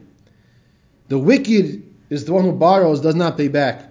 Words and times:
The 1.09 1.19
wicked 1.19 1.83
is 2.11 2.25
the 2.25 2.33
one 2.33 2.45
who 2.45 2.53
borrows, 2.53 3.01
does 3.01 3.15
not 3.15 3.37
pay 3.37 3.49
back. 3.49 3.89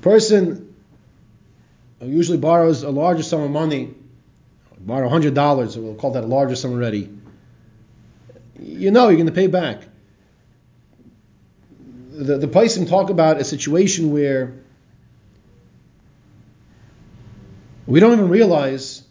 Person 0.00 0.74
who 1.98 2.06
usually 2.06 2.38
borrows 2.38 2.82
a 2.82 2.90
larger 2.90 3.22
sum 3.22 3.42
of 3.42 3.50
money, 3.50 3.94
borrow 4.78 5.08
hundred 5.08 5.34
dollars, 5.34 5.76
we'll 5.76 5.94
call 5.94 6.12
that 6.12 6.24
a 6.24 6.26
larger 6.26 6.56
sum 6.56 6.72
already. 6.72 7.10
You 8.58 8.90
know 8.90 9.08
you're 9.08 9.16
going 9.16 9.26
to 9.26 9.32
pay 9.32 9.46
back 9.48 9.82
the, 12.14 12.38
the 12.38 12.46
Paisim 12.46 12.88
talk 12.88 13.10
about 13.10 13.40
a 13.40 13.44
situation 13.44 14.12
where 14.12 14.54
we 17.86 17.98
don't 18.00 18.12
even 18.12 18.28
realize 18.28 19.02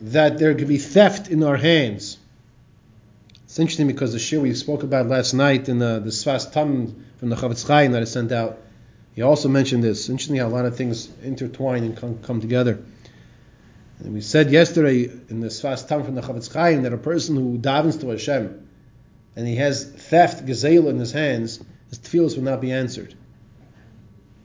that 0.00 0.38
there 0.38 0.54
could 0.54 0.68
be 0.68 0.78
theft 0.78 1.28
in 1.28 1.42
our 1.42 1.56
hands. 1.56 2.18
It's 3.44 3.58
interesting 3.58 3.88
because 3.88 4.12
the 4.12 4.18
shir 4.18 4.40
we 4.40 4.54
spoke 4.54 4.82
about 4.82 5.08
last 5.08 5.34
night 5.34 5.68
in 5.68 5.78
the, 5.78 6.00
the 6.00 6.10
Sfas 6.10 6.50
Tam 6.52 7.04
from 7.18 7.28
the 7.28 7.36
Chofetz 7.36 7.66
Chaim 7.66 7.92
that 7.92 8.02
I 8.02 8.04
sent 8.04 8.32
out, 8.32 8.58
he 9.14 9.22
also 9.22 9.48
mentioned 9.48 9.82
this. 9.82 10.08
Interesting 10.08 10.36
how 10.36 10.46
a 10.46 10.48
lot 10.48 10.64
of 10.64 10.76
things 10.76 11.08
intertwine 11.22 11.84
and 11.84 11.96
come, 11.96 12.18
come 12.20 12.40
together. 12.40 12.82
And 13.98 14.14
we 14.14 14.20
said 14.20 14.50
yesterday 14.50 15.04
in 15.28 15.40
the 15.40 15.48
Sfas 15.48 15.86
Tam 15.86 16.04
from 16.04 16.14
the 16.14 16.22
Chofetz 16.22 16.52
Chaim 16.52 16.82
that 16.82 16.92
a 16.92 16.98
person 16.98 17.36
who 17.36 17.58
davens 17.58 18.00
to 18.00 18.08
Hashem, 18.08 18.68
and 19.36 19.46
he 19.46 19.56
has 19.56 19.84
theft, 19.84 20.44
gazela 20.46 20.90
in 20.90 20.98
his 20.98 21.12
hands, 21.12 21.62
his 21.88 21.98
tefillos 21.98 22.36
will 22.36 22.44
not 22.44 22.60
be 22.60 22.72
answered. 22.72 23.14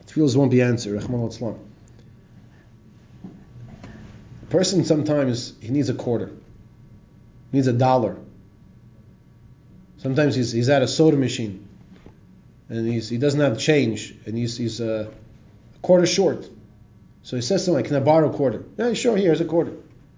Tefillos 0.06 0.36
won't 0.36 0.50
be 0.50 0.62
answered. 0.62 1.02
A 4.42 4.46
person 4.48 4.84
sometimes 4.84 5.54
he 5.60 5.68
needs 5.68 5.90
a 5.90 5.94
quarter, 5.94 6.30
needs 7.52 7.66
a 7.66 7.72
dollar. 7.72 8.16
Sometimes 9.98 10.34
he's, 10.34 10.52
he's 10.52 10.68
at 10.68 10.82
a 10.82 10.88
soda 10.88 11.16
machine 11.16 11.68
and 12.68 12.86
he's, 12.86 13.08
he 13.08 13.18
doesn't 13.18 13.40
have 13.40 13.58
change 13.58 14.14
and 14.26 14.36
he's, 14.36 14.56
he's 14.56 14.80
uh, 14.80 15.10
a 15.74 15.78
quarter 15.80 16.06
short. 16.06 16.48
So 17.22 17.36
he 17.36 17.42
says 17.42 17.62
to 17.62 17.66
something, 17.66 17.84
Can 17.84 17.96
I 17.96 18.00
borrow 18.00 18.30
a 18.30 18.32
quarter? 18.32 18.64
Yeah, 18.78 18.92
sure, 18.94 19.16
here's 19.16 19.40
a 19.40 19.44
quarter. 19.44 19.72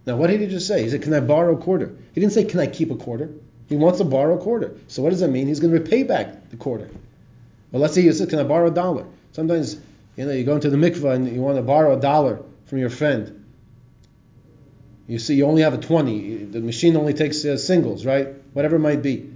Now, 0.07 0.17
what 0.17 0.29
did 0.29 0.41
he 0.41 0.47
just 0.47 0.67
say? 0.67 0.83
He 0.83 0.91
said, 0.91 1.03
Can 1.03 1.15
I 1.15 1.21
borrow 1.21 1.57
a 1.57 1.61
quarter? 1.61 1.97
He 2.13 2.21
didn't 2.21 2.35
say, 2.35 2.45
Can 2.45 2.61
I 2.61 2.67
keep 2.67 2.91
a 2.91 2.97
quarter? 2.97 3.31
He 3.71 3.77
wants 3.77 3.99
to 3.99 4.05
borrow 4.05 4.37
a 4.37 4.39
quarter. 4.39 4.77
So 4.89 5.01
what 5.01 5.11
does 5.11 5.21
that 5.21 5.29
mean? 5.29 5.47
He's 5.47 5.61
going 5.61 5.73
to 5.73 5.79
repay 5.79 6.03
back 6.03 6.51
the 6.51 6.57
quarter. 6.57 6.91
Well, 7.71 7.81
let's 7.81 7.95
say 7.95 8.03
you 8.03 8.13
said, 8.13 8.29
"Can 8.29 8.41
I 8.41 8.43
borrow 8.43 8.67
a 8.67 8.73
dollar?" 8.73 9.07
Sometimes 9.31 9.81
you 10.17 10.27
know 10.27 10.33
you 10.33 10.45
go 10.45 10.57
into 10.57 10.71
the 10.71 10.77
mikvah 10.77 11.15
and 11.15 11.33
you 11.33 11.41
want 11.41 11.57
to 11.57 11.63
borrow 11.63 11.97
a 11.97 12.01
dollar 12.01 12.43
from 12.67 12.79
your 12.79 12.91
friend. 12.91 13.45
You 15.07 15.21
see, 15.21 15.37
you 15.37 15.47
only 15.47 15.63
have 15.63 15.73
a 15.73 15.79
twenty. 15.79 16.45
The 16.45 16.61
machine 16.61 16.97
only 16.97 17.15
takes 17.15 17.45
uh, 17.45 17.57
singles, 17.57 18.05
right? 18.05 18.35
Whatever 18.53 18.77
it 18.77 18.81
might 18.81 19.03
be. 19.03 19.33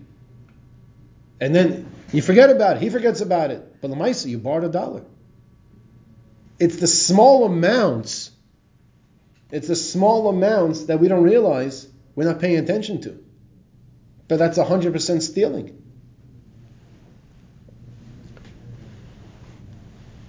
And 1.40 1.54
then 1.54 1.86
you 2.12 2.20
forget 2.20 2.50
about 2.50 2.76
it. 2.76 2.82
He 2.82 2.90
forgets 2.90 3.20
about 3.20 3.52
it. 3.52 3.80
But 3.80 3.88
the 3.88 3.96
Lamaisa, 3.96 4.26
you 4.26 4.38
borrowed 4.38 4.64
a 4.64 4.68
dollar. 4.68 5.04
It's 6.58 6.76
the 6.76 6.88
small 6.88 7.44
amounts. 7.44 8.32
It's 9.52 9.68
the 9.68 9.76
small 9.76 10.28
amounts 10.28 10.86
that 10.86 10.98
we 10.98 11.06
don't 11.06 11.22
realize 11.22 11.86
we're 12.16 12.24
not 12.24 12.40
paying 12.40 12.58
attention 12.58 13.00
to. 13.02 13.23
But 14.28 14.38
that's 14.38 14.58
100% 14.58 15.22
stealing. 15.22 15.82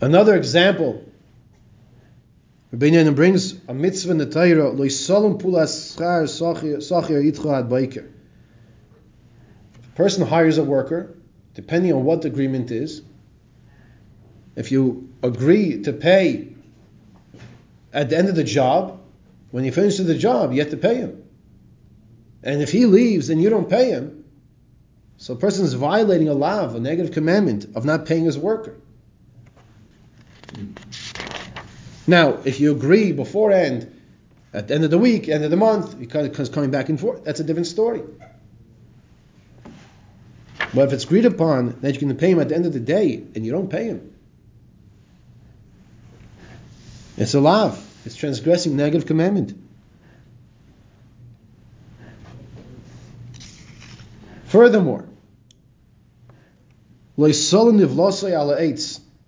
Another 0.01 0.35
example, 0.35 1.03
Rabbeinu 2.73 3.15
brings 3.15 3.53
a 3.67 3.73
mitzvah 3.73 4.11
in 4.11 4.17
the 4.17 4.25
Torah, 4.25 4.69
lo 4.69 4.85
yisolum 4.85 5.41
pulas 5.41 5.95
schar 5.95 6.25
yitcha 6.27 7.59
ad 7.59 7.69
baiker. 7.69 8.11
A 9.83 9.95
person 9.95 10.27
hires 10.27 10.57
a 10.57 10.63
worker, 10.63 11.15
depending 11.53 11.93
on 11.93 12.03
what 12.03 12.21
the 12.21 12.27
agreement 12.27 12.71
is. 12.71 13.01
If 14.55 14.71
you 14.71 15.09
agree 15.23 15.83
to 15.83 15.93
pay 15.93 16.53
at 17.93 18.09
the 18.09 18.17
end 18.17 18.27
of 18.27 18.35
the 18.35 18.43
job, 18.43 18.99
when 19.51 19.63
you 19.63 19.71
finish 19.71 19.97
the 19.97 20.17
job, 20.17 20.51
you 20.51 20.59
have 20.59 20.71
to 20.71 20.77
pay 20.77 20.95
him. 20.95 21.24
And 22.45 22.61
if 22.61 22.71
he 22.71 22.85
leaves 22.85 23.29
and 23.29 23.41
you 23.41 23.49
don't 23.49 23.69
pay 23.69 23.89
him, 23.89 24.23
so 25.17 25.33
a 25.33 25.37
person 25.37 25.65
is 25.65 25.73
violating 25.73 26.29
a 26.29 26.33
law, 26.33 26.69
a 26.69 26.79
negative 26.79 27.11
commandment 27.11 27.65
of 27.75 27.85
not 27.85 28.05
paying 28.05 28.25
his 28.25 28.37
worker. 28.37 28.75
Now, 32.05 32.37
if 32.45 32.59
you 32.59 32.71
agree 32.71 33.11
beforehand, 33.11 33.91
at 34.53 34.67
the 34.67 34.75
end 34.75 34.83
of 34.83 34.91
the 34.91 34.99
week, 34.99 35.27
end 35.27 35.43
of 35.43 35.49
the 35.49 35.57
month, 35.57 35.99
because 35.99 36.27
it's 36.27 36.49
coming 36.49 36.69
back 36.69 36.87
and 36.89 36.99
forth, 36.99 37.23
that's 37.23 37.39
a 37.39 37.43
different 37.43 37.67
story. 37.67 38.03
But 40.73 40.87
if 40.87 40.93
it's 40.93 41.03
agreed 41.05 41.25
upon 41.25 41.79
that 41.81 41.99
going 41.99 42.09
to 42.09 42.15
pay 42.15 42.31
him 42.31 42.39
at 42.39 42.49
the 42.49 42.55
end 42.55 42.65
of 42.65 42.73
the 42.73 42.79
day 42.79 43.23
and 43.33 43.45
you 43.45 43.51
don't 43.51 43.69
pay 43.69 43.85
him, 43.85 44.13
it's 47.17 47.33
a 47.33 47.39
law. 47.39 47.75
It's 48.05 48.15
transgressing 48.15 48.75
negative 48.75 49.07
commandment. 49.07 49.64
Furthermore, 54.45 55.05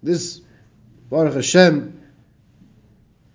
this 0.03 0.41
Baruch 1.09 1.33
Hashem, 1.33 2.01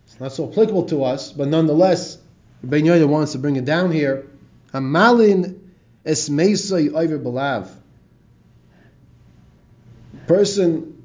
it's 0.07 0.21
not 0.21 0.33
so 0.33 0.51
applicable 0.51 0.85
to 0.87 1.05
us, 1.05 1.33
but 1.33 1.49
nonetheless, 1.49 2.19
Ben 2.63 2.85
Yoda 2.85 3.09
wants 3.09 3.33
to 3.33 3.39
bring 3.39 3.57
it 3.57 3.65
down 3.65 3.91
here. 3.91 4.29
Hamalin 4.73 5.59
esmeisai 6.05 6.95
over 6.95 7.19
belav. 7.19 7.69
Person 10.27 11.03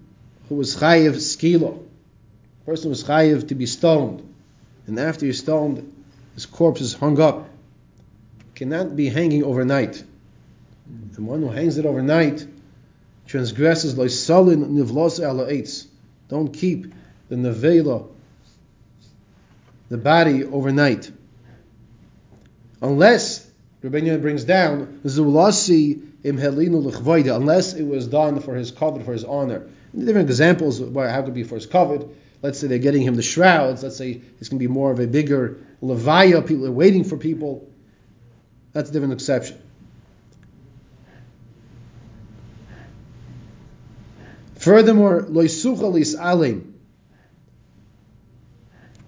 who 0.47 0.55
was 0.55 0.75
chayiv 0.75 1.15
skilo, 1.15 1.83
person 2.65 2.89
was 2.89 3.03
chayiv 3.03 3.47
to 3.47 3.55
be 3.55 3.65
stoned, 3.65 4.21
and 4.85 4.99
after 4.99 5.25
he's 5.25 5.39
stoned, 5.39 5.91
his 6.35 6.45
corpse 6.45 6.81
is 6.81 6.93
hung 6.93 7.19
up, 7.19 7.49
cannot 8.53 8.95
be 8.95 9.09
hanging 9.09 9.43
overnight. 9.43 10.03
The 11.11 11.21
one 11.21 11.41
who 11.41 11.49
hangs 11.49 11.77
it 11.77 11.85
overnight 11.85 12.45
transgresses 13.25 13.95
loisalin 13.95 14.69
nivlos 14.69 15.19
ala 15.19 15.51
eitz. 15.51 15.87
Don't 16.29 16.53
keep 16.53 16.93
the 17.29 17.35
nevela, 17.35 18.07
the 19.89 19.97
body 19.97 20.43
overnight. 20.45 21.11
Unless, 22.81 23.49
Rabbeinu 23.83 24.21
brings 24.21 24.43
down, 24.43 24.99
zulasi 25.03 26.01
im 26.23 26.37
helinu 26.37 26.83
l'chvoida, 26.83 27.35
unless 27.35 27.73
it 27.73 27.83
was 27.83 28.07
done 28.07 28.39
for 28.39 28.55
his 28.55 28.71
kavod, 28.71 29.03
for 29.03 29.13
his 29.13 29.23
honor. 29.23 29.67
Different 29.97 30.29
examples 30.29 30.79
of 30.79 30.93
how 30.93 31.01
it 31.01 31.25
could 31.25 31.33
be 31.33 31.43
for 31.43 31.55
his 31.55 31.65
kavod. 31.65 32.13
Let's 32.41 32.59
say 32.59 32.67
they're 32.67 32.77
getting 32.77 33.01
him 33.01 33.15
the 33.15 33.23
shrouds. 33.23 33.81
Let's 33.81 33.97
say 33.97 34.21
it's 34.39 34.49
going 34.49 34.59
to 34.59 34.67
be 34.67 34.71
more 34.71 34.91
of 34.91 34.99
a 34.99 35.07
bigger 35.07 35.57
levaya. 35.81 36.45
People 36.45 36.67
are 36.67 36.71
waiting 36.71 37.03
for 37.03 37.17
people. 37.17 37.67
That's 38.73 38.89
a 38.89 38.93
different 38.93 39.13
exception. 39.13 39.59
Furthermore, 44.67 45.21
loisuchalis 45.21 46.19
alim. 46.19 46.73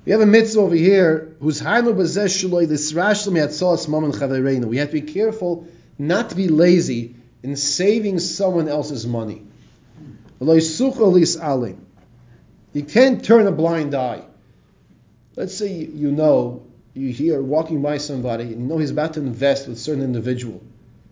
We 0.06 0.14
have 0.14 0.22
a 0.22 0.26
mitzvah 0.26 0.62
over 0.62 0.74
here 0.74 1.36
whose 1.42 1.60
hainu 1.60 1.94
shaloi 1.94 2.66
lisrashlim 2.66 3.34
yatzos 3.34 3.90
maman 3.90 4.14
chavereinu. 4.14 4.64
We 4.64 4.78
have 4.78 4.88
to 4.88 4.94
be 4.94 5.02
careful 5.02 5.68
not 5.98 6.30
to 6.30 6.38
be 6.38 6.48
lazy 6.48 7.18
in 7.44 7.58
saving 7.58 8.20
someone 8.20 8.70
else's 8.70 9.06
money. 9.06 9.42
Loisuchalis 10.40 11.38
alim. 11.44 11.86
You 12.72 12.84
can't 12.84 13.22
turn 13.22 13.46
a 13.46 13.52
blind 13.52 13.96
eye. 13.96 14.24
Let's 15.36 15.58
say 15.58 15.74
you 15.74 16.10
know, 16.10 16.64
you 16.94 17.10
hear 17.10 17.42
walking 17.42 17.82
by 17.82 17.98
somebody 17.98 18.46
and 18.46 18.62
you 18.62 18.66
know 18.66 18.78
he's 18.78 18.92
about 18.92 19.16
to 19.16 19.20
invest 19.20 19.68
with 19.68 19.76
a 19.76 19.80
certain 19.82 20.06
individual. 20.06 20.64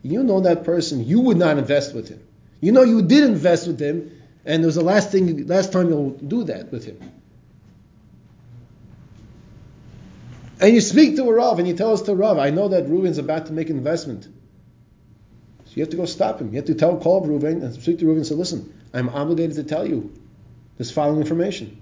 you 0.03 0.23
know 0.23 0.39
that 0.39 0.63
person, 0.63 1.05
you 1.05 1.19
would 1.19 1.35
not 1.35 1.57
invest 1.57 1.93
with 1.93 2.07
him. 2.07 2.21
You 2.61 2.71
know 2.71 2.83
you 2.83 3.01
did 3.01 3.25
invest 3.25 3.67
with 3.67 3.81
him, 3.81 4.16
and 4.47 4.63
it 4.63 4.65
was 4.65 4.75
the 4.75 4.81
last 4.81 5.11
thing, 5.11 5.45
last 5.45 5.73
time 5.73 5.89
you'll 5.89 6.11
do 6.11 6.45
that 6.45 6.71
with 6.71 6.85
him. 6.85 6.97
And 10.59 10.73
you 10.73 10.79
speak 10.79 11.17
to 11.17 11.29
a 11.29 11.33
Rav 11.33 11.59
and 11.59 11.67
you 11.67 11.75
tell 11.75 11.91
us 11.93 12.01
to 12.03 12.15
Rav, 12.15 12.39
I 12.39 12.49
know 12.49 12.69
that 12.69 12.85
Reuven's 12.85 13.17
about 13.17 13.47
to 13.47 13.53
make 13.53 13.69
an 13.69 13.77
investment. 13.77 14.23
So 14.23 15.73
you 15.75 15.81
have 15.83 15.89
to 15.89 15.97
go 15.97 16.05
stop 16.05 16.39
him. 16.39 16.49
You 16.51 16.55
have 16.55 16.65
to 16.65 16.75
tell, 16.75 16.97
call 16.97 17.27
Reuven 17.27 17.61
and 17.61 17.75
speak 17.75 17.99
to 17.99 18.05
Reuven 18.05 18.17
and 18.17 18.25
say, 18.25 18.35
listen, 18.35 18.73
I'm 18.93 19.09
obligated 19.09 19.57
to 19.57 19.63
tell 19.63 19.85
you 19.85 20.13
this 20.77 20.91
following 20.91 21.19
information. 21.19 21.81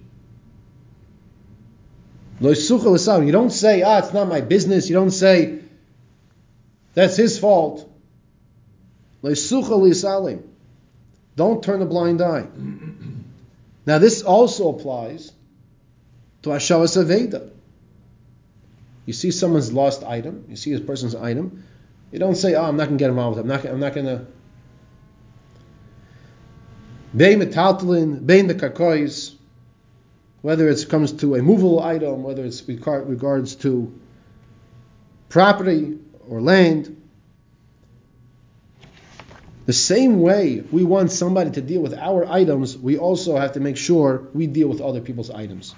You 3.27 3.31
don't 3.31 3.51
say, 3.51 3.83
ah, 3.83 4.00
it's 4.00 4.11
not 4.11 4.27
my 4.27 4.41
business. 4.41 4.89
You 4.89 4.95
don't 4.95 5.11
say, 5.11 5.59
that's 6.95 7.15
his 7.15 7.38
fault. 7.38 7.88
Don't 11.35 11.63
turn 11.63 11.81
a 11.81 11.85
blind 11.85 12.21
eye. 12.21 12.47
Now, 13.85 13.99
this 13.99 14.21
also 14.23 14.69
applies 14.69 15.31
to 16.43 16.49
Hashavas 16.49 16.97
Aveda. 17.01 17.51
You 19.05 19.13
see 19.13 19.31
someone's 19.31 19.71
lost 19.71 20.03
item, 20.03 20.45
you 20.49 20.55
see 20.55 20.73
a 20.73 20.79
person's 20.79 21.13
item, 21.13 21.63
you 22.11 22.19
don't 22.19 22.35
say, 22.35 22.55
oh, 22.55 22.63
I'm 22.63 22.77
not 22.77 22.85
going 22.85 22.97
to 22.97 23.01
get 23.01 23.09
involved 23.09 23.37
with 23.37 23.45
it. 23.45 23.69
I'm 23.69 23.79
not, 23.79 23.93
going 23.93 24.05
to. 24.05 24.25
Bein 27.15 27.39
metaltalin, 27.39 28.25
bein 28.25 28.47
the 28.47 28.55
karkois, 28.55 29.35
whether 30.41 30.69
it 30.69 30.85
comes 30.89 31.11
to 31.13 31.35
a 31.35 31.41
movable 31.41 31.81
item, 31.81 32.23
whether 32.23 32.45
it's 32.45 32.67
regards 32.67 33.55
to 33.57 33.99
property 35.29 35.97
or 36.27 36.41
land. 36.41 37.01
The 39.65 39.73
same 39.73 40.21
way 40.21 40.63
we 40.71 40.83
want 40.83 41.12
somebody 41.12 41.51
to 41.51 41.62
deal 41.62 41.81
with 41.81 41.95
our 41.95 42.25
items, 42.25 42.77
we 42.77 42.97
also 42.97 43.35
have 43.35 43.53
to 43.53 43.59
make 43.59 43.77
sure 43.77 44.27
we 44.33 44.45
deal 44.45 44.67
with 44.67 44.79
other 44.79 45.01
people's 45.01 45.31
items. 45.31 45.73